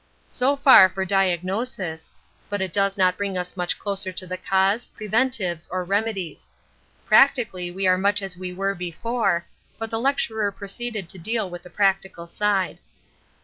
[0.31, 2.11] So far for diagnosis,
[2.49, 6.49] but it does not bring us much closer to the cause, preventives, or remedies.
[7.05, 9.45] Practically we are much as we were before,
[9.77, 12.79] but the lecturer proceeded to deal with the practical side.